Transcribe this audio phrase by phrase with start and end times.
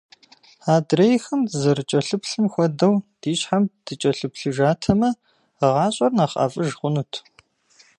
[0.75, 5.09] Адрейхэм дазэрыкӀэлъыплъым хуэдэу ди щхьэм дыкӀэлъыплъыжатэмэ,
[5.73, 7.11] гъащӀэр нэхъ ӀэфӀыж хъунут.